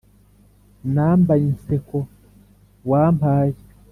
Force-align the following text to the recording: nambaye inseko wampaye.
nambaye 0.93 1.43
inseko 1.51 1.99
wampaye. 2.89 3.59